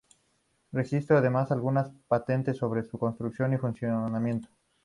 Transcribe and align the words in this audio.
Registró 0.71 1.19
además 1.19 1.51
algunas 1.51 1.91
patentes 2.07 2.57
sobre 2.57 2.81
su 2.81 2.97
construcción 2.97 3.53
y 3.53 3.57
funcionamiento. 3.57 4.47